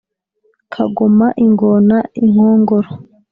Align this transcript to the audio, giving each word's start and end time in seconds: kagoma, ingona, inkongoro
kagoma, 0.73 1.27
ingona, 1.45 1.97
inkongoro 2.23 2.89